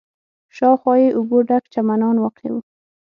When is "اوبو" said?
1.17-1.37